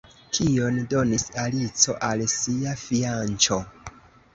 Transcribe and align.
Kion 0.37 0.79
donis 0.93 1.27
Alico 1.43 1.99
al 2.11 2.27
sia 2.35 2.77
fianĉo? 2.89 3.65